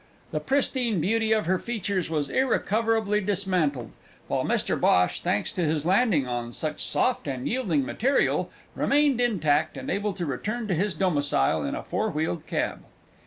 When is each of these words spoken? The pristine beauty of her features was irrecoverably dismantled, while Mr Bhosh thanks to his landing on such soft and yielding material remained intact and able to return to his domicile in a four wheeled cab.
The 0.31 0.39
pristine 0.39 0.99
beauty 0.99 1.31
of 1.31 1.45
her 1.45 1.59
features 1.59 2.09
was 2.09 2.27
irrecoverably 2.31 3.21
dismantled, 3.21 3.91
while 4.27 4.43
Mr 4.43 4.75
Bhosh 4.75 5.19
thanks 5.21 5.51
to 5.51 5.61
his 5.63 5.85
landing 5.85 6.27
on 6.27 6.53
such 6.53 6.83
soft 6.83 7.27
and 7.27 7.47
yielding 7.47 7.85
material 7.85 8.49
remained 8.73 9.21
intact 9.21 9.77
and 9.77 9.91
able 9.91 10.13
to 10.13 10.25
return 10.25 10.67
to 10.69 10.73
his 10.73 10.95
domicile 10.95 11.61
in 11.63 11.75
a 11.75 11.83
four 11.83 12.09
wheeled 12.09 12.47
cab. 12.47 12.81